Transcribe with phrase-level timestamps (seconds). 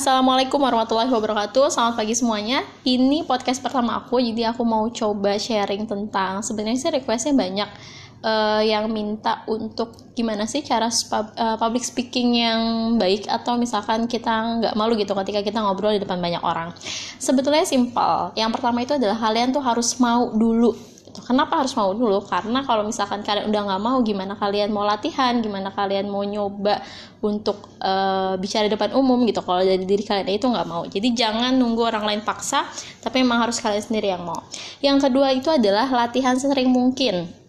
[0.00, 1.76] Assalamualaikum warahmatullahi wabarakatuh.
[1.76, 2.64] Selamat pagi semuanya.
[2.88, 7.68] Ini podcast pertama aku Jadi aku mau coba sharing tentang Sebenarnya sih requestnya banyak
[8.24, 12.60] uh, Yang minta untuk Gimana sih cara pub, uh, public speaking yang
[12.96, 16.72] baik Atau misalkan kita nggak malu gitu Ketika kita ngobrol di depan banyak orang.
[17.20, 18.32] Sebetulnya simpel.
[18.40, 20.72] Yang pertama itu adalah kalian tuh harus mau dulu
[21.10, 21.20] gitu.
[21.26, 22.22] Kenapa harus mau dulu?
[22.22, 26.78] Karena kalau misalkan kalian udah nggak mau, gimana kalian mau latihan, gimana kalian mau nyoba
[27.20, 29.42] untuk uh, bicara depan umum gitu.
[29.42, 30.86] Kalau dari diri kalian itu nggak mau.
[30.86, 32.64] Jadi jangan nunggu orang lain paksa,
[33.02, 34.40] tapi memang harus kalian sendiri yang mau.
[34.78, 37.40] Yang kedua itu adalah latihan sering mungkin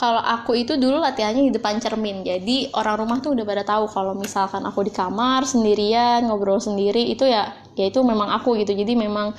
[0.00, 3.84] kalau aku itu dulu latihannya di depan cermin jadi orang rumah tuh udah pada tahu
[3.92, 8.72] kalau misalkan aku di kamar sendirian ngobrol sendiri itu ya ya itu memang aku gitu
[8.72, 9.36] jadi memang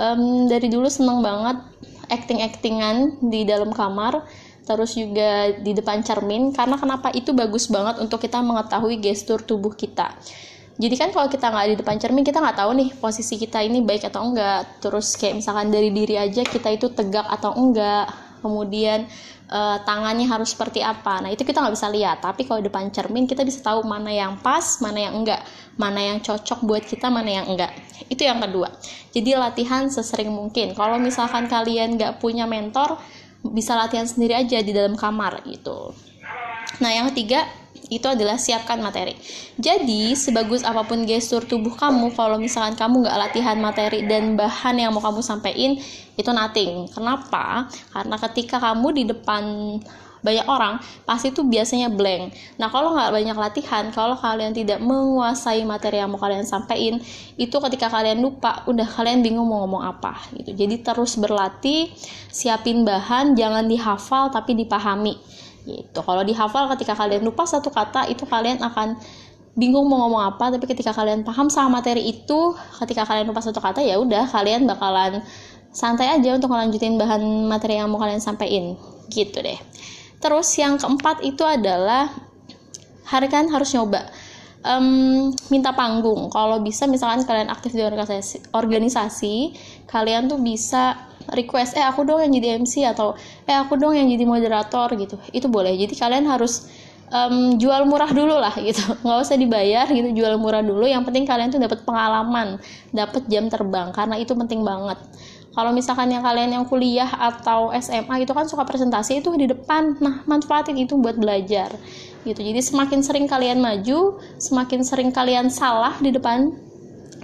[0.00, 1.60] um, dari dulu seneng banget
[2.08, 4.24] acting-actingan di dalam kamar
[4.68, 7.08] terus juga di depan cermin karena kenapa?
[7.16, 10.12] Itu bagus banget untuk kita mengetahui gestur tubuh kita.
[10.78, 13.80] Jadi kan kalau kita nggak di depan cermin kita nggak tahu nih posisi kita ini
[13.82, 14.78] baik atau enggak.
[14.84, 19.04] Terus kayak misalkan dari diri aja kita itu tegak atau enggak kemudian
[19.50, 21.20] uh, tangannya harus seperti apa.
[21.24, 22.22] Nah itu kita nggak bisa lihat.
[22.22, 25.42] Tapi kalau depan cermin kita bisa tahu mana yang pas mana yang enggak.
[25.78, 27.72] Mana yang cocok buat kita mana yang enggak.
[28.06, 28.70] Itu yang kedua.
[29.12, 30.72] Jadi latihan sesering mungkin.
[30.72, 32.98] Kalau misalkan kalian nggak punya mentor
[33.42, 35.94] bisa latihan sendiri aja di dalam kamar gitu.
[36.78, 37.46] Nah yang ketiga
[37.88, 39.16] itu adalah siapkan materi.
[39.56, 44.76] Jadi, sebagus apa pun gestur tubuh kamu, kalau misalkan kamu nggak latihan materi dan bahan
[44.76, 45.80] yang mau kamu sampaikan,
[46.14, 46.88] itu nothing.
[46.92, 47.66] Kenapa?
[47.92, 49.44] Karena ketika kamu di depan
[50.18, 52.34] banyak orang pasti itu biasanya blank.
[52.58, 56.98] Nah kalau nggak banyak latihan, kalau kalian tidak menguasai materi yang mau kalian sampaikan,
[57.38, 60.54] itu ketika kalian lupa, udah kalian bingung mau ngomong apa gitu.
[60.58, 61.90] Jadi terus berlatih,
[62.34, 65.16] siapin bahan, jangan dihafal tapi dipahami
[65.68, 66.00] gitu.
[66.00, 68.96] Kalau dihafal ketika kalian lupa satu kata itu kalian akan
[69.58, 73.58] bingung mau ngomong apa tapi ketika kalian paham sama materi itu ketika kalian lupa satu
[73.58, 75.18] kata ya udah kalian bakalan
[75.74, 77.20] santai aja untuk melanjutin bahan
[77.50, 78.78] materi yang mau kalian sampaikan
[79.10, 79.58] gitu deh
[80.18, 82.10] Terus yang keempat itu adalah
[83.06, 84.10] hari kan harus nyoba
[84.66, 86.26] um, minta panggung.
[86.34, 89.36] Kalau bisa misalkan kalian aktif di organisasi, organisasi,
[89.86, 90.98] kalian tuh bisa
[91.32, 95.16] request eh aku dong yang jadi MC atau eh aku dong yang jadi moderator gitu.
[95.32, 95.76] Itu boleh.
[95.76, 96.68] Jadi kalian harus
[97.12, 98.80] um, jual murah dulu lah gitu.
[99.04, 100.08] Nggak usah dibayar gitu.
[100.12, 100.84] Jual murah dulu.
[100.84, 102.60] Yang penting kalian tuh dapat pengalaman
[102.92, 104.98] dapat jam terbang karena itu penting banget.
[105.58, 109.98] Kalau misalkan yang kalian yang kuliah atau SMA itu kan suka presentasi itu di depan.
[109.98, 111.74] Nah manfaatin itu buat belajar
[112.22, 112.40] gitu.
[112.44, 116.52] Jadi semakin sering kalian maju semakin sering kalian salah di depan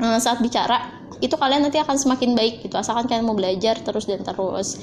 [0.01, 2.77] uh, saat bicara itu kalian nanti akan semakin baik gitu.
[2.77, 4.77] Asalkan kalian mau belajar terus dan terus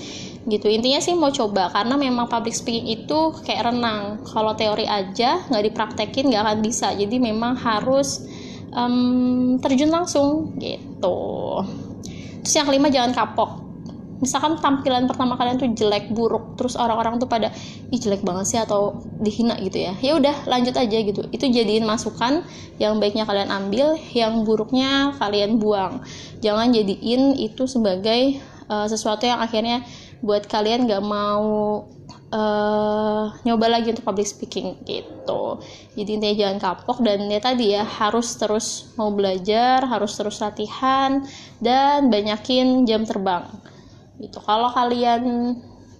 [0.49, 0.65] gitu.
[0.67, 4.25] Intinya sih mau coba karena memang public speaking itu kayak renang.
[4.25, 6.91] Kalau teori aja nggak dipraktekin nggak akan bisa.
[6.97, 8.25] Jadi memang harus
[8.73, 11.61] um, terjun langsung gitu.
[12.41, 13.70] Terus yang kelima jangan kapok
[14.21, 17.49] misalkan tampilan pertama kalian tuh jelek buruk terus orang-orang tuh pada
[17.89, 19.97] ih jelek banget sih atau dihina gitu ya.
[19.99, 21.25] Ya udah lanjut aja gitu.
[21.33, 22.45] Itu jadiin masukan
[22.77, 26.05] yang baiknya kalian ambil yang buruknya kalian buang.
[26.39, 28.37] Jangan jadiin itu sebagai
[28.69, 29.81] uh, sesuatu yang akhirnya
[30.21, 31.81] buat kalian gak mau
[32.29, 35.57] uh, nyoba lagi untuk public speaking gitu.
[35.97, 41.25] Jadi intinya jangan kapok dan ya tadi ya harus terus mau belajar harus terus latihan
[41.57, 43.49] dan banyakin jam terbang
[44.21, 44.37] gitu.
[44.39, 45.21] Kalau kalian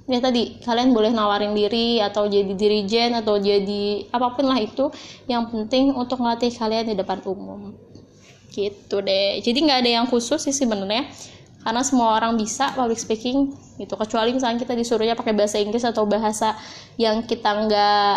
[0.10, 4.92] ya tadi kalian boleh nawarin diri atau jadi dirijen atau jadi apa pun lah itu
[5.30, 7.74] yang penting untuk ngelatih kalian di depan umum.
[8.52, 9.40] Gitu deh.
[9.42, 11.08] Jadi nggak ada yang khusus sih sebenarnya
[11.62, 13.94] karena semua orang bisa public speaking gitu.
[13.96, 16.58] Kecuali misalnya kita disuruhnya pakai bahasa Inggris atau bahasa
[16.98, 18.14] yang kita nggak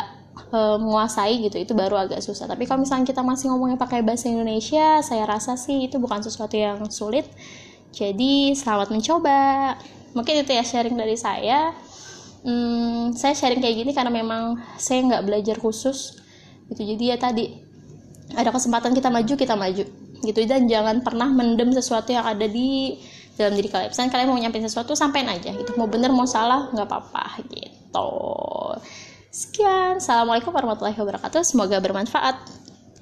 [0.50, 2.48] e, menguasai gitu itu baru agak susah.
[2.50, 6.56] Tapi kalau misalnya kita masih ngomongnya pakai bahasa Indonesia saya rasa sih itu bukan sesuatu
[6.56, 7.28] yang sulit
[7.94, 9.78] jadi selamat mencoba.
[10.18, 11.70] Mungkin itu ya sharing dari saya.
[12.42, 16.18] Hmm, saya sharing kayak gini karena memang saya nggak belajar khusus.
[16.68, 17.54] Gitu jadi ya tadi
[18.34, 19.84] ada kesempatan kita maju kita maju.
[20.26, 22.98] Gitu dan jangan pernah mendem sesuatu yang ada di
[23.38, 23.94] dalam diri kalian.
[23.94, 25.54] Misalnya kalian mau nyampein sesuatu sampein aja.
[25.54, 27.46] Gitu mau bener mau salah nggak apa-apa.
[27.46, 28.10] Gitu.
[29.30, 30.02] Sekian.
[30.02, 31.46] Assalamualaikum warahmatullahi wabarakatuh.
[31.46, 32.63] Semoga bermanfaat